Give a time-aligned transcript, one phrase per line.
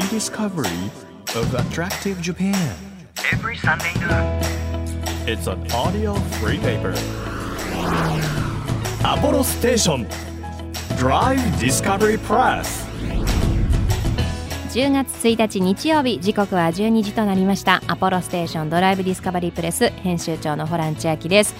[0.00, 0.90] rediscovery
[1.36, 2.74] of attractive Japan.
[3.32, 4.40] Every Sunday noon.
[5.28, 6.94] It's an audio free paper.
[9.04, 10.06] Apollo Station
[10.96, 12.86] Drive Discovery Press.
[14.70, 21.56] 10月1日日曜日時刻は12時となりましたアポロステーションドライブディスカバリープレス編集長のホラン千秋です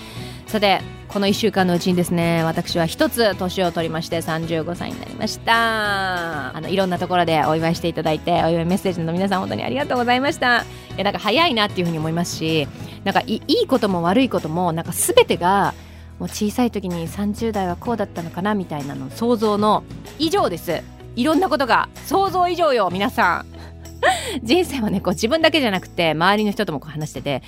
[0.50, 6.56] さてこの1週間のうちにですね私は一つ年を取りまして35歳になりました。
[6.56, 10.62] あのいろんなところでお祝いしていただいてお祝いメッセージの皆さん本当にありがとうございました。
[10.62, 12.66] いやなんか早いなっていうふうに思いますし
[13.04, 15.72] なんかいいいことも悪いこともなんか全てが
[16.18, 19.84] もう小さい時に30代はこうだったのかなみたいなの想像の
[20.18, 20.82] 以上です。
[21.14, 23.46] いろんなことが想像以上よ皆さん。
[24.42, 27.44] 人生はねこう自分だけじゃなくて周りの人とも話してて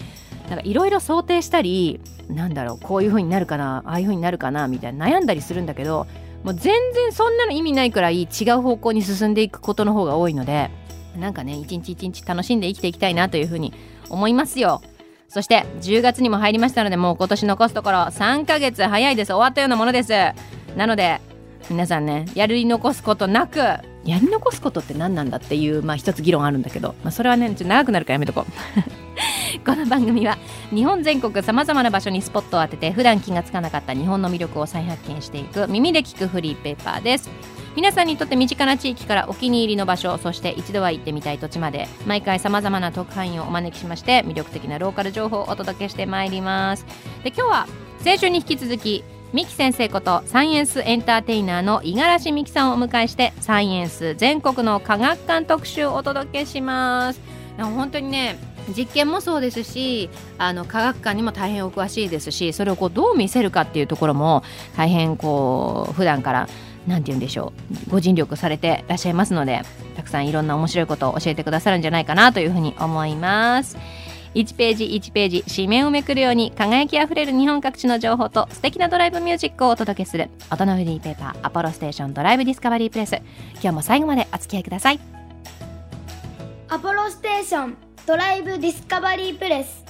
[0.52, 1.98] なんかいろいろ想定したり
[2.28, 6.06] なんだろうこういう風になるかなああいう風になるかなみたいな悩んだりするんだけど
[6.44, 10.70] もう全然そんなの意味ないくらい違う方向に進んでいくことの方が多いので
[11.16, 13.72] なんかね一日一日楽しんで生きていきたいなという風に
[14.10, 14.82] 思いますよ。
[15.28, 19.28] そして10月にも入りましたのでもう今年残すところ3ヶ月早いです。
[19.28, 20.12] 終わったようなものです。
[20.76, 21.22] なので
[21.70, 29.01] 皆さんねやり残すことなくやり残すことって何なんだっていうまあ一つ議論あるんだけど、まあ、それはねちょっと長くなるからやめとこう。
[29.64, 30.38] この番組は
[30.70, 37.30] 日本全国さまざまな場所にスポットを当てて普段気がつかなかった日本の魅力を再発見していく耳で聞くフリーペーパーです。
[37.76, 46.84] 皆さんにとって身近な地域からお気に入りの場所そして一度は行ってみたい土地まで毎回さまざまな特派員をお招きしまして魅力的なローカル情報をお届けしてまいります。
[47.22, 47.66] で今日は
[48.00, 57.20] 先週に引き続きミキ先生ことサイエンスエンターテイナーの五十嵐美樹さんをお迎えしてサイエンス全国の科学館特集をお届けします。
[57.56, 58.38] 本当にね
[58.76, 64.42] 実験もそうですしあの科学館にも大変お詳しいですしそれをこうどう見せるかっていうところも
[64.76, 66.48] 大変こう普段から
[66.86, 67.52] 何て言うんでしょ
[67.88, 69.62] うご尽力されてらっしゃいますので
[69.96, 73.76] たくさんいろんな面白いことを教えてくださるんじゃないかなというふうに思います。
[74.34, 83.16] 1ページ1ページ紙面をめくるように輝きあふれる日本各地の情報と素敵なドライブミュージックをお届けする音のフリーペーパーアポロステーションドライブディスカバリープレス。
[83.54, 85.00] 今日も最後までお付き合いください。
[86.68, 87.91] アポロステーション。
[88.04, 89.84] ドライブディスカバリープレス。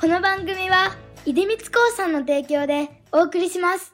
[0.00, 0.94] この番組は
[1.26, 3.92] 出光興産の提供でお送りします。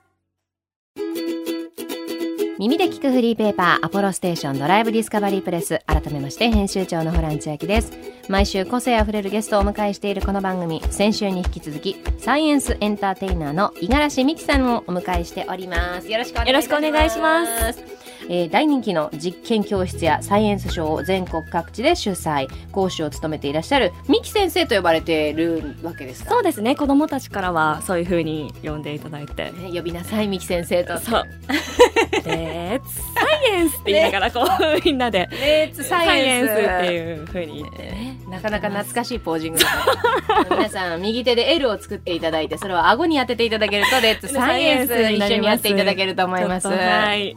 [2.58, 7.92] 耳で聞くフリーペーパーアポロステーションドライブディスカバリープレス改めまして編集長のホラン千秋です。
[8.28, 16.10] 毎週個性あふれるゲストをお迎えしているこの番組先週に引き続きサイエンスエンターテイナーの五十嵐美樹さんをお迎えしております。
[16.10, 17.82] よろしくお願いします
[18.28, 22.48] えー、大人気の実験教室やサイエンスショーを全国各地で主催。
[22.72, 26.76] 講師を務めていらっしゃる三木先生と呼ばれているわけですかそうですね。
[26.76, 30.98] 子供たちからはそういうふうに呼んでいただいて、ね、呼びなさい三木先生と。
[30.98, 31.24] そう。
[32.26, 33.02] レッツサ
[33.48, 35.28] イエンスって言いながらこうみんなで。
[35.30, 37.58] レッツサイエンスっていうふうに。
[37.58, 39.58] 言って、ね、なかなか懐かしいポージング
[40.50, 46.68] 皆さん右手で L を作っていただいてそれを顎に当てていただけるとレッツサイエンス一緒にやっていただけると思います。
[46.68, 47.36] はい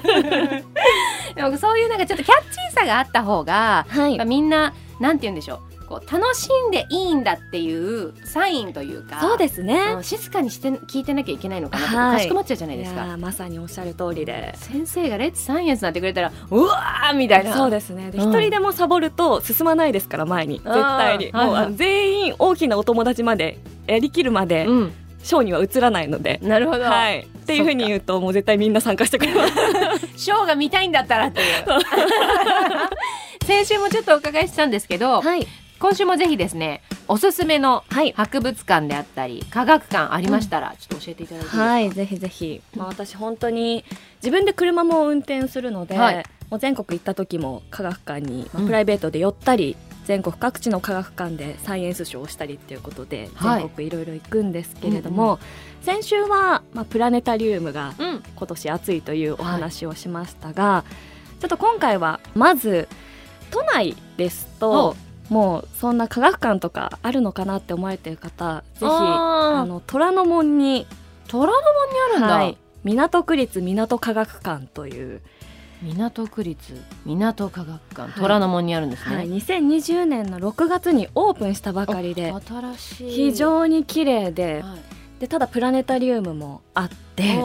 [1.34, 9.80] でもそういうなんかちょっとキャッチーさがあった方が、はい、みんななんて言うんでしょうこう楽しんでいいんだっていうサインというかそうですね。
[10.02, 13.16] 静かにして聞いてなきゃいけないのかなって、はい、かしこまっちゃうじゃないですか。
[13.16, 14.54] まさにおっしゃる通りで。
[14.56, 17.52] 先生が「レッツサイエンス」なってくれたらうわーみたいな。
[17.52, 18.12] そうですね。
[18.14, 20.60] 一、人でもサボると進まないですから前に。
[20.60, 21.32] 絶対に。
[21.32, 23.58] もう、はいはい、全員大きなお友達まで
[23.88, 24.92] やりきるまで、うん
[25.22, 26.38] ショーには映らないので。
[26.42, 29.54] なるほど、はい、っていうふうに言うともう絶対みんな参加してくれます。
[30.16, 31.46] ショーが見たいんだったらっていう。
[33.46, 35.46] 先週もちょっとお伺いしたんですけど、はい、
[35.80, 43.84] 今週もぜひですねおすすめの博物館であったり、科学館ありましたら、ちょっと教えていただいてはいぜひぜひ、まあ、私本当に
[44.22, 60.84] 自分で車も運転するので、はい、もう全国行った時も科学館に、まあ、プライベートで寄ったり、うん全国各地の科学館でサイエンスショーをしたりっていうことで全国いろいろ行くんですけれども、はいうんうん、先週は、まあ、プラネタリウムが今年暑いというお話をしましたが、は
[61.38, 62.88] い、ちょっと今回はまず
[63.50, 64.96] 都内ですと
[65.28, 70.86] もうそんな科学館とかあるのかなって思われてる方ぜひあの虎ノ門に
[71.28, 75.20] 虎ノ門にあるんだ、はい、港区立港科学館という
[75.82, 76.74] 港区立
[77.06, 83.30] 港科学館虎ノ門にあるんですね、はい、2020年の6月にオープンしたばかりで新しい。
[83.30, 87.38] 非常に綺麗で、はい、でただプラネタリウムもあって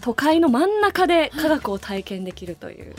[0.00, 2.94] 都会の真ん中で科学を体験できるという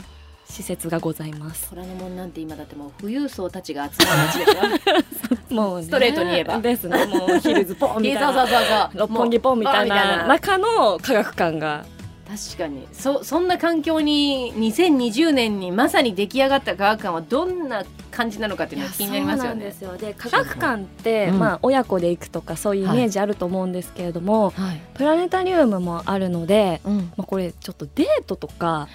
[0.46, 1.68] 施設がございます。
[1.70, 6.58] 虎ノ門なんて今だってもう富裕層たちが集まる街ですよ もう、ストレートに言えば。
[6.58, 7.06] ですね。
[7.06, 8.32] もうヒルズポンみたいな。
[8.32, 8.98] そうそうそうそう。
[8.98, 10.26] 六本木ポンみたいな。
[10.26, 11.84] 中の科学館が
[12.28, 12.86] 確かに。
[12.92, 19.46] そそんな環境に2020年にまさに出来上がった科学館はどんな感じなのかっていうのが気になりますよね。
[19.46, 19.96] そうなんですよ。
[19.96, 21.38] で科学館って、うん。
[21.38, 28.88] まあ、親子で行くとかそういうイメージあると思うんですけれども、はい、プラネタリウムもあるので、うん、まあ、これちょっとデートとか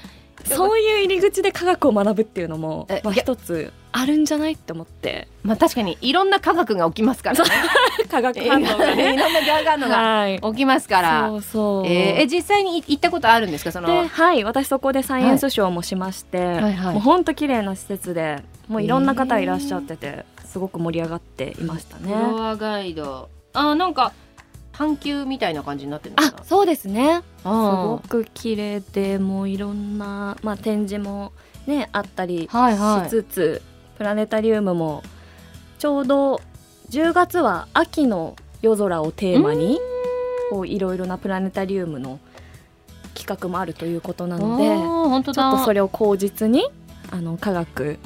[0.45, 5.27] そういう入り口で科学を学ぶっていうのもえ、まあ、一つあるんじゃないって思って。
[5.43, 7.51] まあ確かにいろんな科学が起きますからね。
[8.09, 8.85] 科学いろんな科学
[9.65, 10.41] 反応がはい。
[10.41, 11.27] 起きますから。
[11.29, 13.71] そうそう、えーえ実際に行ったことあるんですか？
[13.71, 16.93] そのではい私そこでサイエンスショーもしまして、はいはい。
[16.95, 22.13] もう本当綺麗な施設でもういろんな方いらっしゃってて、すごく盛り上がっていましたね。
[22.13, 23.29] フロアガイド。
[23.53, 24.11] あなんか
[24.71, 27.21] 探求みたいな感じになってるのかなあそうですね。
[27.41, 31.31] すごあく綺麗でもういろんな、まあ、展示も、
[31.67, 33.07] ね、あったりはいはい。
[33.07, 33.61] しつつ、
[33.97, 35.03] プラネタリウムも
[35.79, 36.41] ちょうど
[36.89, 39.79] 10月は秋の夜空をテーマに
[40.49, 42.19] こういろいろなプラネタリウムの
[43.13, 45.43] 企画もあるということなので本当だ。
[45.43, 46.65] ちょっとそれを口実に
[47.11, 47.99] あの科学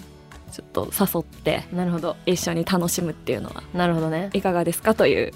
[0.51, 2.15] ちょっと誘ってなるほど。
[2.25, 4.29] 一緒に楽しむっていうのはなるほどね。
[4.33, 5.33] いかがですかという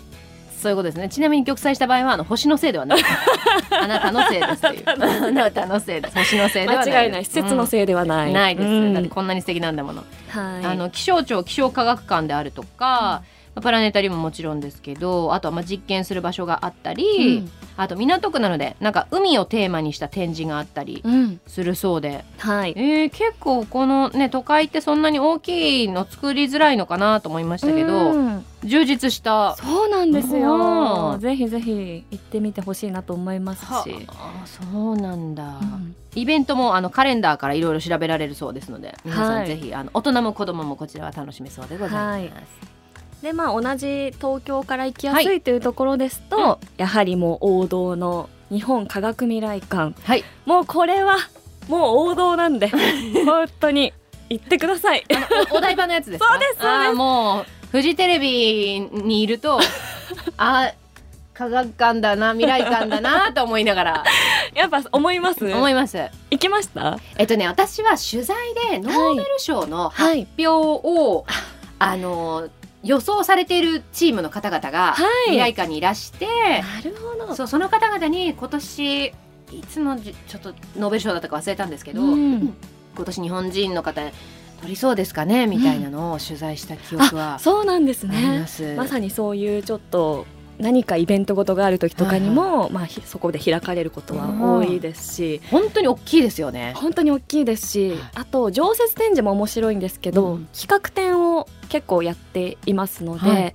[0.61, 1.09] そういうことですね。
[1.09, 2.99] ちなみに玉砕した場合はあの星のせいではない。
[3.71, 4.83] あなたのせいですという。
[4.85, 6.01] あなたのせい。
[6.01, 6.17] です。
[6.17, 6.93] 星のせいではない。
[6.93, 7.25] 間違いない。
[7.25, 8.33] 施設のせいではない、うん。
[8.33, 8.93] ないです、うん。
[8.93, 13.23] だってこんなに素敵なんだもの、はい、あの気象庁気象科学館であるとか、
[13.59, 17.51] プラネタリウムももちろんですけどあとはまあ実験する場所があったり、うん。
[17.77, 21.41] あと港区なのでなんか海をテーマにした展示があったりうん。
[21.47, 22.73] するそうで、はい。
[22.77, 28.45] えー、結構このね都会ってそんなに大きいの作りづらいのかなと思いましたけど、うん。
[28.63, 30.41] 充実したそうなんですうん。
[30.41, 35.95] よぜひぜひ行ってみてほしいなと思いますはし、あそうなんだ、うん。
[36.15, 42.41] イベントもあのカレンダーからいろいろ調べられるそうですので皆さはいんぜひ、あの大人も子供もこちらは楽しめそうでございます。
[42.41, 43.21] はい。
[43.21, 49.93] でまあ同じ東京から行きやすいというところですと、やはりもう王道の日本科学未来館。
[50.03, 51.17] はい、もうこれは
[51.67, 52.67] もう王道なんで
[53.23, 53.93] 本当に
[54.29, 55.03] 行ってください。
[55.51, 56.29] おお台場のやつですか？
[56.31, 56.93] そうですそうです。
[56.95, 59.59] もうフジテレビにいると
[60.37, 60.71] あ
[61.33, 64.03] 科学館だな未来館だなと思いながら。
[64.53, 65.45] やっぱ思います？
[65.45, 65.97] 思います。
[66.29, 66.99] 行きました？
[67.17, 68.35] えっとね私は取材
[68.69, 71.25] でノーベル賞の発表を、
[71.79, 72.49] あの
[72.83, 75.31] 予想されているチームの方々がはい。
[75.31, 77.33] 未来館にいらして、なるほど。
[77.35, 79.13] そうその方々に今年い
[79.69, 82.53] つのじちょっとノーベル賞だったか忘れたんですけど、うん。
[82.95, 84.01] 今年日本人の方
[84.61, 88.45] 取りそうですかねみたいなのを取材した記憶はそうなんですね。
[88.77, 90.25] まさにそういうちょっと
[90.59, 96.73] 何かイベントごとがある時とかにも、まあ、ひそこで開かれることは多いですし、本当に大きいですよね。
[96.77, 100.45] 本当に大きいですし、あと常設展示も面白いんですけど、うん。
[100.53, 103.53] 企画展を結構やっていますので、はい。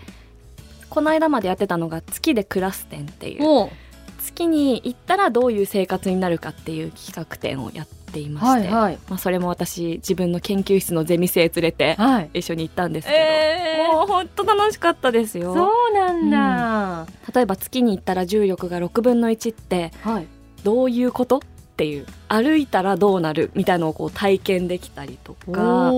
[0.90, 3.42] この間までやってたのが月で暮らす展っていう。
[3.42, 3.70] も
[4.18, 12.30] 月に行ったらどういう生活になるかっていう企画展をやっていまうして、はいまあ、それも私自分の研究室のゼミ生連れてはい。
[12.34, 15.54] 一緒に行ったんですけど、えもう本当楽しかったですよ。
[15.54, 17.06] そうなんだ。
[17.34, 20.26] 例えば月に行ったら重力が6分の1ってはい。
[20.64, 21.40] どういうことっ
[21.76, 25.92] ていう歩いたらどうなるみたいのをこう体験できたりとか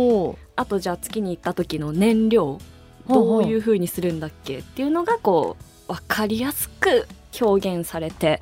[0.56, 2.59] あとじゃあ月に行った時の燃料
[3.06, 5.56] どういう風にするんだっけっていうのがこ
[5.88, 7.06] う分かりやすく
[7.40, 8.40] 表現されて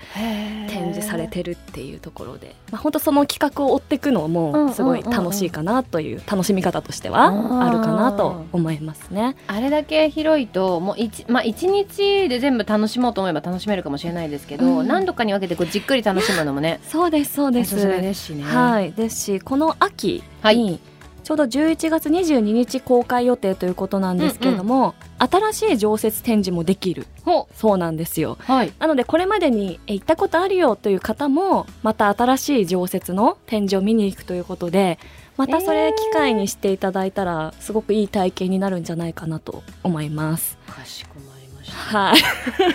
[0.68, 7.26] 展示されてるっていうところで、まあ、本当その企画を追っていくのもすごい楽しいかなという楽しみ方としては
[7.64, 9.36] あるかなと思いますね。
[9.48, 14.88] あれだけ広いともう一まあ一日で全部楽しもうと思えば楽しめるかもしれないですけど、うん。
[14.88, 17.76] 何度かに分けてこうじっくり楽しむのもねそうですそうです。
[17.76, 18.44] ですしね。
[18.44, 20.56] はい、ですしこの秋はい。
[20.56, 20.80] に
[21.26, 28.72] ちょうど11月22日公開予定ということなんですけれども、新しい常設展示もできるほそうなんですよはい。
[28.78, 35.00] なのでこれまでにえ行ったことあるよという方もまた新しい常設の展示を見に行くということで
[35.36, 40.56] またそれ機会にしていただいたらすごくいい体験になるんじゃないかなと思います。
[40.68, 42.14] かしこまりましは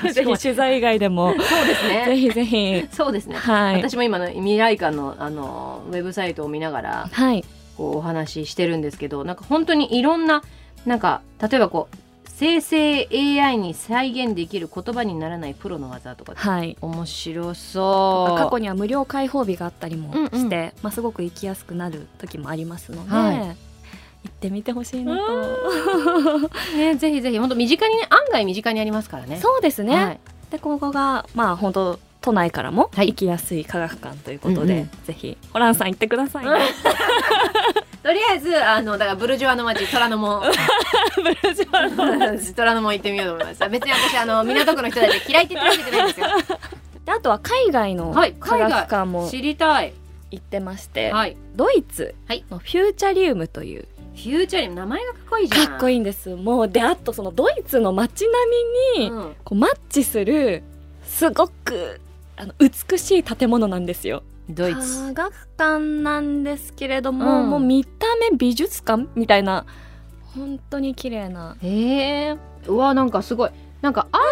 [0.09, 1.41] い、 ぜひ取材以外でもた。
[1.43, 2.17] そうですぜね。
[2.17, 3.37] ひぜひそうですね。
[3.37, 7.45] はい私も今の未来館のあのウェブサイトを見ながらはい
[7.81, 10.43] こうお話ししてるんですけど、なんか本当にいろんな
[10.85, 11.95] なんか例えばこう
[12.25, 16.77] 生成 AI に再現できる言葉にならないプロの技とかはい。
[16.79, 18.37] 面白そう。
[18.37, 20.45] 過去には無料開放日があったりもして、うん。
[20.45, 23.37] うんまあ、すごく行きやすくなる時もありますので、はい。
[23.37, 23.55] 行
[24.29, 26.47] ってみてほしいなと。
[26.77, 27.39] ね、ぜひぜひ。
[27.39, 29.39] 本当身近にね案外身近にありますからね。
[29.39, 30.19] そうですね、はい。
[30.51, 33.07] でここがまあ本当都内からもはい。
[33.07, 34.89] 行きやすい科学館ということで、うんうん。
[35.05, 36.51] ぜひホランさん行ってください、ね、
[38.03, 40.41] とりあえずあのだからブルジョワの町虎ノ門。
[41.23, 43.69] ブルジョワの虎ノ門行ってみようと思いました。
[43.69, 46.27] 別に私あの港区の人たち嫌いって言ってるわけじゃないんですよ。
[47.05, 49.93] であとは海外のはい科学館も知りたい。
[50.31, 51.35] 行ってまして、はい。
[51.55, 52.45] ドイツはい。
[52.49, 53.85] の Futurium という
[54.15, 55.67] フューチャリー名前がかっこいいじゃん。
[55.67, 56.35] かっこいいんです。
[56.35, 58.25] もうであとそのドイツの街
[58.95, 59.35] 並みにうん。
[59.43, 60.63] こうマッチする
[61.03, 61.99] すごく
[62.37, 64.23] あの美しい建物なんですよ。
[64.49, 65.13] ドイツ。
[65.13, 67.49] 科学館なんですけれども、うん。
[67.49, 69.65] もう見た目美術館みたいな
[70.35, 71.55] 本当に綺麗な。
[71.61, 73.51] へえうわなんかすごい。
[73.81, 74.23] なんかアアー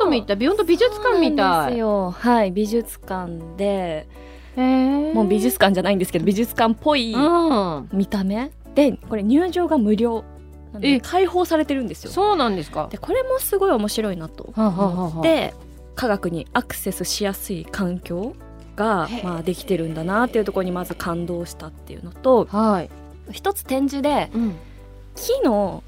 [0.00, 0.36] トみたい。
[0.36, 2.10] ビヨンド美術館みそうなんですたいよ。
[2.10, 4.08] はい美術館で。
[4.56, 7.88] もう美術館じゃないんですけど美術館っぽいうん。
[7.92, 8.50] 見た目。
[8.74, 10.24] でこれ入場が無料
[11.02, 12.10] 開放されてるんですよ。
[12.10, 12.88] そうなんですか。
[12.90, 15.54] でこれもすごい面白いなとはあはあはあ思って
[15.96, 18.34] 科学にアクセスしやすい環境
[18.76, 22.90] がまあできてるんだなっていうところにまず感動したっていうのとはい、
[23.32, 24.54] 一つ展示でうん、
[25.16, 25.82] 木の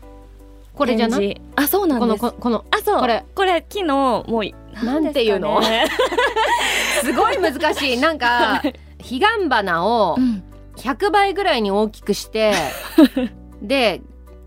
[0.75, 1.21] これじゃな？
[1.21, 2.23] いあそうなんこです。
[2.23, 3.01] のここのあそう。
[3.01, 3.25] これ。
[3.35, 5.61] これ木のもうなんていうの？
[5.63, 7.99] すすごい難しい。
[8.01, 10.43] なんか彼岸花をかね
[10.77, 12.55] 100倍ぐらいに大きくして
[13.61, 14.01] で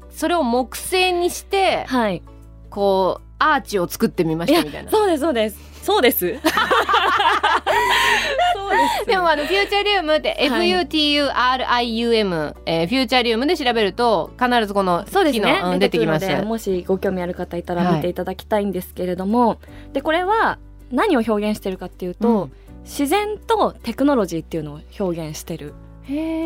[0.10, 2.22] それを木製にしてうんはい。
[2.70, 4.91] こうアーチを作ってみましたみたいな。
[4.91, 5.57] そうですそうです。
[5.83, 6.36] そうです。
[9.07, 10.69] でもあのフューチャリウムってはい。
[10.69, 15.60] FUTURIUM、えーフューチャリウムで調べると必ずこのそうですね。
[15.79, 16.29] 出てきます。
[16.43, 17.86] もしご興味ある方いたはい。
[17.86, 19.60] ら見ていただきたいんですけれども、
[19.93, 20.60] でこれは
[20.91, 22.51] 何を表現してるかっていうと、うん。
[22.83, 25.74] 自然とテクノロジーっていうのを表現してる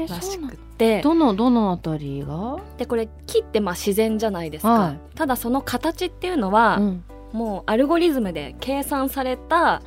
[0.09, 4.99] らしくってどのどのあたりが、でこれ木ってまあ自然じゃないですか、はい。
[5.15, 7.03] ただその形っていうのは、うん。
[7.33, 9.81] もうアルゴリズムで計算された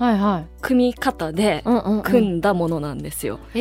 [0.60, 1.64] 組み方で
[2.04, 3.60] 組んだものなんですよ、え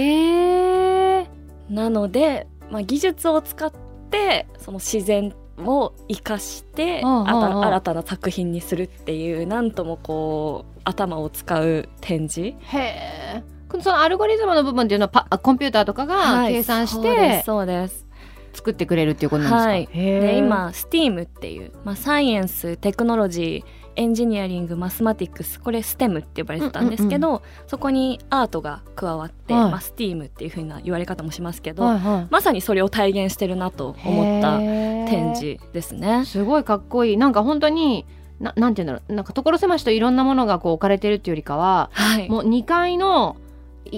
[1.21, 1.27] ー、
[1.69, 3.71] なので、まあ、技術を使っ
[4.11, 12.55] てその自然を生かして、新たな作品にするっていうなんともこう頭を使う展示。
[12.59, 16.53] へえそのアルゴリズムの部分っていうのはコンピューターとかがはい。
[16.53, 18.07] 計算してすそうです。
[18.53, 19.87] 作ってくれるっていうことなんですか、はい。
[19.87, 29.71] で今 STEAM っていう、まあ、サイエンステクノロジーエンジニアリングマスマティックスこれ STEM って呼ばれてたんですけど、そこにアートが加わって、はい。
[29.71, 32.27] まあ、STEAM っていう風な言われ方もしますけど、はいはい。
[32.29, 36.25] まさにそれを体現してるなと思った展示ですね。
[36.25, 37.17] すごいかっこいい。
[37.17, 38.05] なんか本当に
[38.39, 39.13] ななんて言うんだろう。
[39.13, 43.46] なんか所狭しといろんなものがこう置かれてるっていうよりかははい、もう2階のい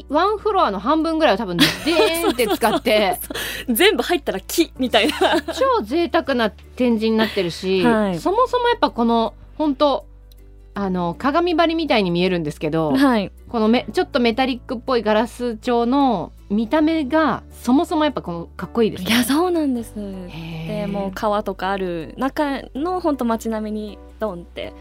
[0.09, 3.19] ワンフロアの半分ぐらいを多分デーンって使って。
[3.69, 5.13] 全部入ったら木みたいな。
[5.53, 8.19] 超贅沢な展示になってるし、はい。
[8.19, 10.05] そもそもやっぱこの本当
[10.73, 13.31] あの鏡張りみたいに見えるんですけど、はい。
[13.49, 19.09] このめちょっとメタリックっぽいガラス調の見た目がそもそもやっぱこのかっこいいですね。
[19.11, 19.93] いやそうなんです。
[19.95, 24.73] でもう川とかある中の本当街並みにドンって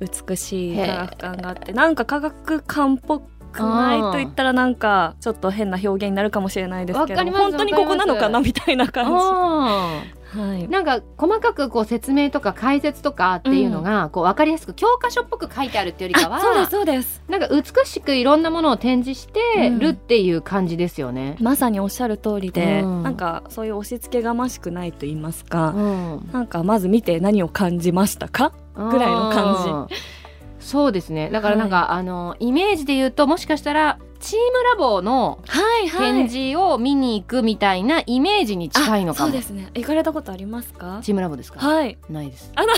[0.00, 3.22] 美しい科学館があってなんか科学館っぽ
[3.54, 7.42] くないと言ったらなんかちょっと変な表現になるかもしれないですけどわかります。
[7.44, 9.10] 本当にここなのかなみたいな感じ。
[9.12, 9.14] あ
[10.34, 17.22] はいーなんか細かくこう説明とか解説とかっていうのがこう分かりやすく教科書っぽく書いてあるっていうよりかはあそうですそうです。
[17.28, 21.36] なんか美しくいろんなものを展示してるっていう感じですよね。
[21.40, 23.02] まさにおっしゃる通りで、うん。
[23.04, 26.28] なんかそういう押し付けがましくないと言いますか、うん。
[26.32, 28.52] なんかまず見て何を感じましたか？
[28.74, 29.94] ぐらいの感じ。
[30.64, 31.28] そうですね。
[31.30, 39.30] だからなんか、あのイメージで言うともしかしたらチームラボのはいはい展示を見に行くみたいなイメージに近いのかも。
[39.30, 41.00] そうですね行かれたことありますか？
[41.02, 41.60] チームラボですか？
[41.60, 42.50] はいないです。
[42.56, 42.68] あの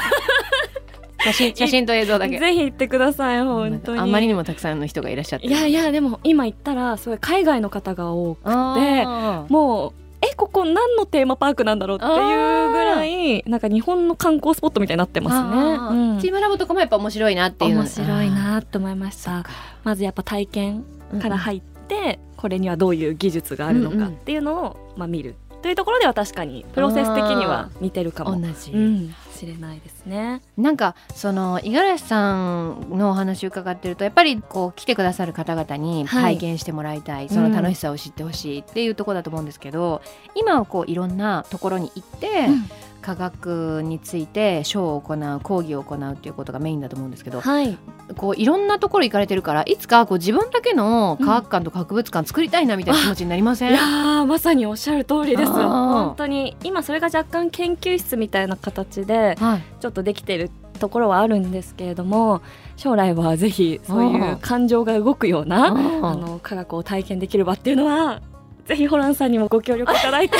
[1.24, 2.38] 写真 写真と映像だけ。
[2.38, 5.46] ぜひ行ってください本当にあんまりにもたくさんの人がいらっしゃって。
[5.46, 9.92] いやいやでも今行ったらすごい海外の方が多くあーもう
[10.22, 16.20] えここ何のテーマパークなんだろうっていうぐらいなんか日本の観光スポットみたいになってますね、うん。
[16.20, 17.74] チームラボとかもやっぱ面白いなっていう。
[17.74, 19.44] の面白いなと思いました。
[19.84, 20.84] まずやっぱ体験
[21.20, 30.40] から入って、これにはどういう技術があるのかっていうのを、まあ、見るというところでは確かにプロセス的には似てるかも同じ、うん、しれないですね。
[30.56, 36.36] なんかその五十嵐さんのお話を伺ってるとやっぱりこう来てくださる方々にはい。
[36.36, 40.02] 体験してもらいたい、その楽しさを知ってほしいっていうところだと思うんですけど、
[40.34, 42.64] 今はこういろんなところに行って、うん
[43.06, 47.78] 科学についてショーを行う講義を行うっていうことがメインだと思うんですけどはい、
[48.16, 55.52] こういろんなところ行かれてるからいつかこう自分だけの科学館とか博物館作りたいなみたいな気持ちになりません、いやーまさにおっしゃる通りです。
[55.52, 62.42] 本当に今それが若干研究室みたいな形ではい、ちょっとできてるところはあるんですけれども
[62.76, 65.74] 将来はぜひそういう感情が動くようなああ
[66.16, 68.20] の科学を体験できる場っていうのは
[68.66, 70.36] ぜひホランさんにもご協力いただいて。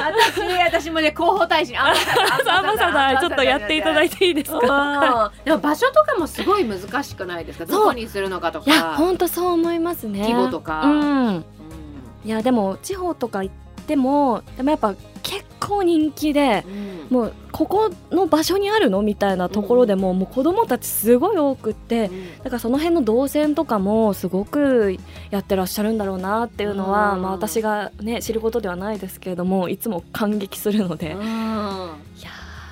[0.00, 0.40] 私
[0.86, 11.44] 私もね広報大使アンバサダーアンバサダーちょっとやっていただいていいですかうんでも場所とかもすごい難しくないですかどこにするのかといやか本当そう思いますね規模とかうん
[12.24, 16.96] いやでも地方とか行ってもでもやっぱ結構人気でうん。
[17.10, 22.10] もうここの場所にあるのみたいなところでも,、もう子供たちすごい多くって
[22.42, 24.96] だからその辺の動線とかもすごく
[25.30, 27.22] やってらっしゃるんだろうなっていうのは、うん。
[27.22, 31.92] まあ、私が、ね、知ることではないですけれどもいつも感激するので、いやうんー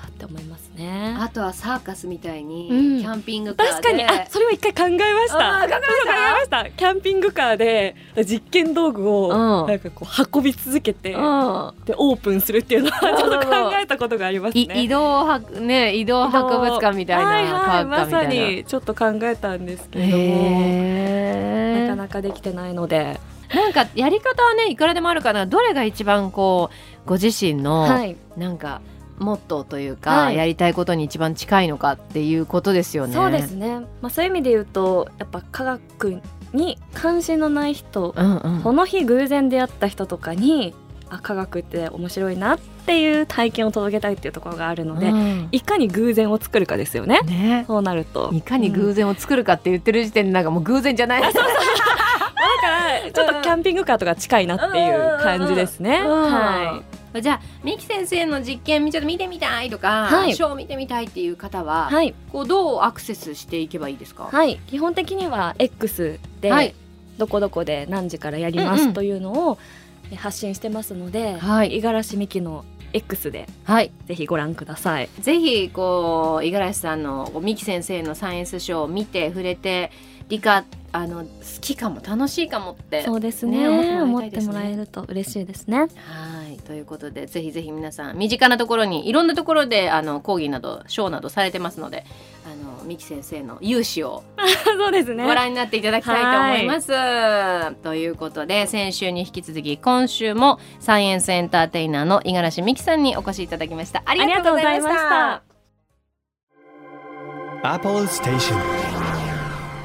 [0.09, 1.15] って思いますね。
[1.19, 3.01] あとはサーカスみたいにうん。
[3.01, 3.71] キャンピングカーで。
[3.71, 4.03] 確かに。
[4.03, 5.37] あそれは一回考えました。
[5.37, 6.69] 考えました。
[6.69, 9.67] キャンピングカーで実験道具をうん。
[9.67, 11.73] なんかこう運び続けて、うん。
[11.85, 14.83] でオープンするっていうのはちょっと考えたことがありますいね。
[14.83, 17.25] 移動博ね移動博物館みたいな。
[17.25, 23.19] はいはい、まさにちょっと考えたんですけれども、なかなかできてないので、
[23.53, 26.69] なんかやり方はねいくらでもあるからどれが一番こ
[27.05, 28.81] うご自身のはい、なんか
[29.17, 30.37] モットーというか、はい。
[30.37, 33.13] やりたいことに一番近いのかっていうことですよね。
[33.13, 36.21] そうですね、まあ、そういう意味で言うとやっぱ科学
[36.53, 38.61] に関心のない人、うんうん。
[38.61, 40.73] この日偶然出会った人とかに
[41.09, 45.47] あ科学って面白いなっていう体験を届けたいっていうところがあるので、うん。
[45.51, 47.21] いかに偶然を作るかですよね。
[47.21, 47.65] ね。
[47.67, 48.31] そうなると。
[48.33, 51.21] いかに偶然を作るかって言ってる時点でなんかもう偶然じゃない。
[51.21, 51.45] だから
[53.11, 55.99] ちょっとキャンピングカーとか近いなっていう感じですね。
[55.99, 56.81] うんは
[57.21, 64.29] じゃあミキ先生の実験ちょっと見てみたいとか、はいショー見てみたいっていう方は、い、はい、こうどうアクセスしていけばいいですか？
[64.31, 66.75] はい、基本的には X で、はい
[67.17, 69.57] どこどこで何時からやりますというのを
[70.11, 73.91] え発信してますので、はい五十嵐美希の X ではい。
[74.05, 75.09] ぜひご覧ください。
[75.21, 79.91] ぜひこう五十嵐さんの三木先生のサイエンスショーを見て触れて
[80.27, 83.67] 理科あの好きかも楽しいかもってそうですねね。
[83.67, 85.79] 思思ってもらえると嬉しいですね。
[85.79, 85.85] は
[86.49, 92.05] いということでぜひぜひ皆さん身近なところにいろんなところであの講義などショーなどされてますので
[92.45, 94.23] あの三木先生の勇姿を
[94.77, 97.75] そうですねご覧になっていただきたいと思います。
[97.83, 104.01] ということで先週に引き続き今週もサイエンスエンターテイナーの五十嵐美樹さんにお越しいただきました。
[104.05, 105.55] ありがとうございましありがとうございましたた。
[107.65, 109.04] Apollo Station.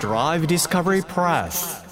[0.00, 1.84] Drive Discovery Press.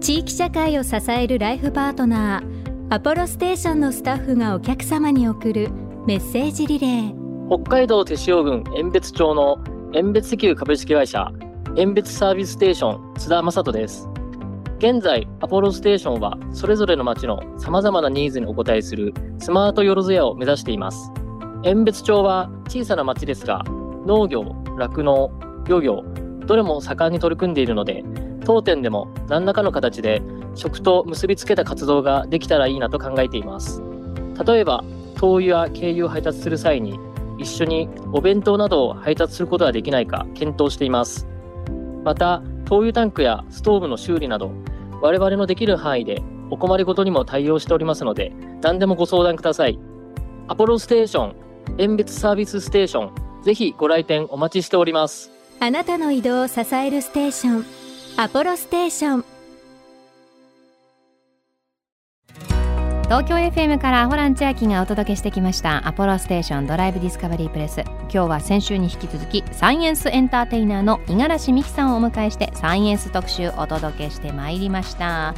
[0.00, 5.68] 地域社会を支えるライフパートナーアポロステーションのスタッフがお客様に送る
[6.06, 9.62] メッセージリレー北海道手塩郡遠別町の
[9.92, 11.30] 遠別石油株式会社
[11.76, 14.08] 遠別サービスステーション津田正人です。
[14.78, 21.12] 現在、アポロステーションはそれぞれの町の様々なニーズにお応えするスマートよろずやを目指しています。
[21.64, 23.62] 遠別町は小さな町ですが、
[24.06, 24.42] 農業、
[24.80, 25.30] 酪農、
[25.66, 26.04] 漁業、
[26.46, 28.02] どれも盛んに取り組んでいるので、
[28.44, 30.22] 当店でも何らかの形で
[30.54, 33.82] 食と結びつけた活動ができたらいいなと考えています。
[34.44, 34.82] 例えば、
[35.16, 36.98] 灯油や軽油を配達する際に
[37.38, 41.28] 一緒にお弁当などを配達することができないか検討しています。
[42.04, 44.50] また、灯油タンクやストーブの修理など、
[45.02, 49.78] 我々のできる範囲でお困りごとにも対応しておりますので、何でもご相談ください。
[50.48, 51.34] アポロステーション、
[51.78, 53.10] 遠別サービスステーション、
[53.42, 55.40] ぜひご来店お待ちしております。
[55.62, 57.66] あなたの移動を支えるステーション
[58.16, 59.24] アポロステーション
[63.04, 75.34] 東京 FM からホラン千秋がお届けしてきましたアポロステーションドライブディスカバリープレス今日は先週に引き続きサイエンスエンターテイナーの五十嵐美樹さんをお迎えしてサイエンス特集お届けしてまいりました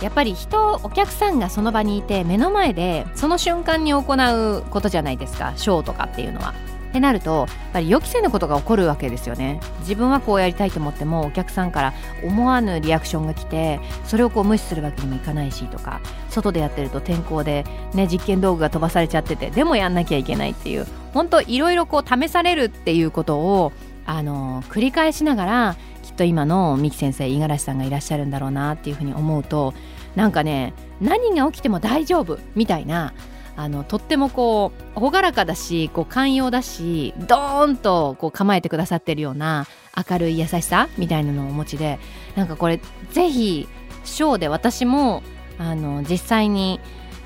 [0.00, 6.54] やっぱり人お客さんがその場にいて目の前でその瞬間に行うことじゃないですかショーとかっていうのは。
[6.88, 9.60] ってなるとやっぱり予期せぬことが起こるわけですよね。
[9.80, 23.72] 自分はこうやりたいと思ってもお客さんから思わぬリアクションが来てそれをこう無視するわけにもいかないしとか外でやってると天候で、ね、実験道具が飛ばされちゃっててでもやんなきゃいけないっていう本当いろいろこう試されるっていうことを
[24.06, 29.74] あの繰り返しながらきっと今の三木先生五十嵐さんがいらっしゃるんだろうなっていうふうに思うと
[30.16, 33.12] なんかね何が起きても大丈夫みたいな
[33.58, 39.66] あのとってもこう朗らかだしこう寛容だしドーンとこう構えてくださってるような
[40.08, 41.98] 明るい優しさみたいなのをお持ちで
[42.36, 43.66] なんかこれぜひ
[44.04, 45.24] ショーで私も
[45.58, 46.78] あの実際に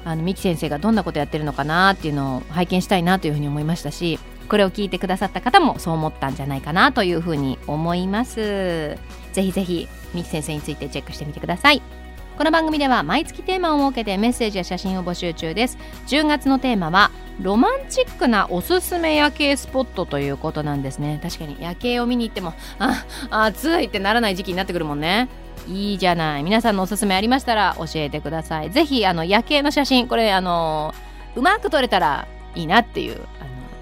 [0.06, 4.18] あの三木先生がどんなことやってるのかなっていうのを拝見したいなというふうに思いましたし
[4.48, 8.96] これを聞いてくださった方もそう思ったんじゃないかなというふうに思います。
[9.32, 12.01] ぜひぜひ三木先生についてチェックしてみてください。
[12.36, 15.76] この番組では毎月テーマを設けてメッセージや写真を募集中です。
[16.06, 21.20] 10月のテーマはロマンチックなおすすめ夜景スポットということなんですね。
[21.22, 25.28] 確かに夜景を見に行ってもあ暑いってならない時期になってくるもんね。
[25.68, 26.42] いいじゃない。
[26.42, 28.70] 皆さんのおすすめありましたら教えてください。
[28.70, 30.94] ぜひあの夜景の写真これあの
[31.36, 33.20] うまく撮れたらいいなっていう、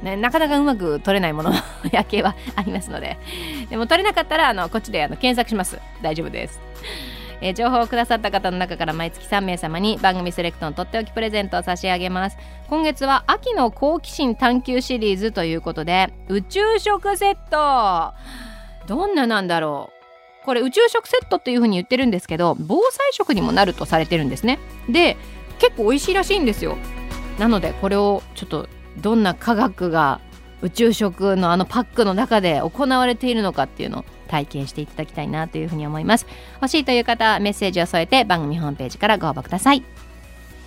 [0.02, 1.56] ね、なかなかうまく撮れないものの
[1.92, 3.16] 夜景はありますので。
[3.70, 5.78] でも撮れなかったらあのこっちであの検索します。
[6.02, 6.58] 大丈夫です。
[7.40, 12.37] えー、情報をくださった方の中から毎月3名様に番組セレクトのとっておきプレゼントを差し上げます。
[12.68, 18.14] 今月は秋の好奇心探求シリーズということで宇宙食セット。
[18.87, 19.90] どんななんだろ
[20.42, 20.44] う。
[20.44, 24.59] これ宇宙食セットっていう風に言ってるんですけど防災食にもなるとされてるんですね。
[24.88, 25.16] で
[25.59, 26.76] 結構美味しいらしいんですよ。
[27.38, 30.20] なのでこれをちょっとどんな科学が
[30.62, 36.26] 宇宙食のあのパックの中で行われているのかっていうのを体験していただきたいなというふうに思います。
[36.54, 39.82] 欲しいという方はメッセージを添えて番組ホームページからご応募ください。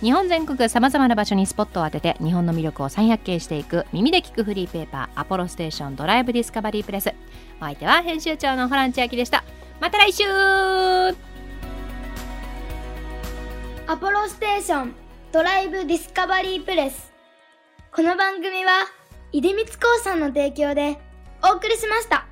[0.00, 7.14] 日本全国さまざまな場所にスポットを当てて日本の魅力を再発見していく耳で聞くフリーペーパーアポロステーションドライブディスカバリープレス。
[7.58, 9.44] お相手は編集長のホラン千秋でした。
[9.80, 10.24] また来週!
[13.86, 14.94] アポロステーション
[15.32, 17.12] ドライブディスカバリープレス。
[17.94, 18.72] この番組は
[19.32, 20.98] 出光興産の提供で
[21.42, 22.26] お送りしました。